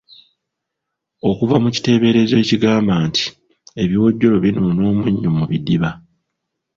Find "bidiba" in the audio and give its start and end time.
5.51-5.89